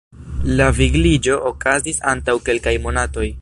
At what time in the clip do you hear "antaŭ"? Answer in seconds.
2.13-2.37